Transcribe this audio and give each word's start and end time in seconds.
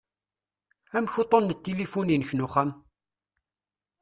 Amek 0.97 1.13
uṭṭun 1.21 1.47
n 1.55 1.57
tilifu-inek 1.63 2.31
n 2.33 2.43
uxxam? 2.45 2.71